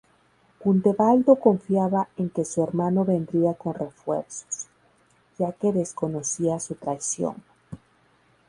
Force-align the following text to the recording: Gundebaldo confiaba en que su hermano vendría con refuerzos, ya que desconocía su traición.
Gundebaldo 0.59 1.35
confiaba 1.35 2.09
en 2.17 2.31
que 2.31 2.43
su 2.43 2.63
hermano 2.63 3.05
vendría 3.05 3.53
con 3.53 3.75
refuerzos, 3.75 4.65
ya 5.37 5.51
que 5.51 5.71
desconocía 5.71 6.59
su 6.59 6.73
traición. 6.73 7.35